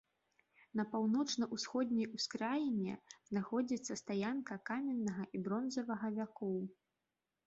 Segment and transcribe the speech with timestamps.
[0.77, 2.95] На паўночна-ўсходняй ускраіне
[3.31, 6.57] знаходзіцца стаянка каменнага і бронзавага вякоў.